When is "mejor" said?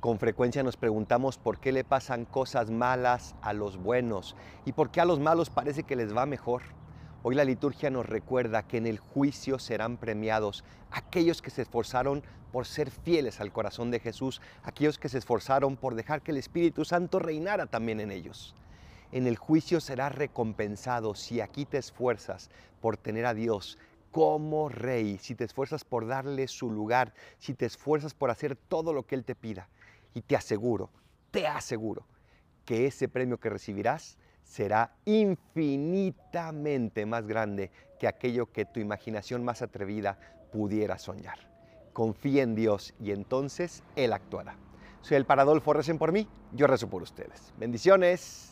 6.24-6.62